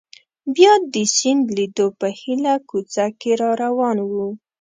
بیا 0.55 0.73
د 0.93 0.95
سیند 1.15 1.43
لیدو 1.57 1.87
په 1.99 2.07
هیله 2.19 2.53
کوڅه 2.69 3.05
کې 3.19 3.31
را 3.39 3.49
روان 3.63 3.97
وو. 4.11 4.27